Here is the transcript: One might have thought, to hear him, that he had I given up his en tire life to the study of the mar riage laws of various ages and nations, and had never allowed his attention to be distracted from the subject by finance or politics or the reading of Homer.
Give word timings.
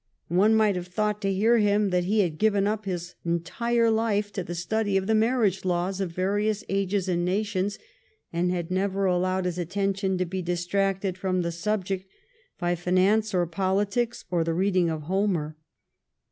One 0.29 0.55
might 0.55 0.75
have 0.75 0.87
thought, 0.87 1.21
to 1.21 1.31
hear 1.31 1.59
him, 1.59 1.91
that 1.91 2.05
he 2.05 2.21
had 2.21 2.31
I 2.31 2.35
given 2.37 2.65
up 2.65 2.85
his 2.85 3.13
en 3.23 3.41
tire 3.41 3.91
life 3.91 4.33
to 4.33 4.43
the 4.43 4.55
study 4.55 4.97
of 4.97 5.05
the 5.05 5.13
mar 5.13 5.43
riage 5.43 5.63
laws 5.63 6.01
of 6.01 6.09
various 6.09 6.63
ages 6.69 7.07
and 7.07 7.23
nations, 7.23 7.77
and 8.33 8.49
had 8.51 8.71
never 8.71 9.05
allowed 9.05 9.45
his 9.45 9.59
attention 9.59 10.17
to 10.17 10.25
be 10.25 10.41
distracted 10.41 11.19
from 11.19 11.43
the 11.43 11.51
subject 11.51 12.09
by 12.57 12.73
finance 12.73 13.31
or 13.31 13.45
politics 13.45 14.25
or 14.31 14.43
the 14.43 14.55
reading 14.55 14.89
of 14.89 15.03
Homer. 15.03 15.55